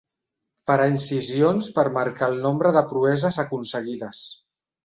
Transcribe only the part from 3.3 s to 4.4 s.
aconseguides.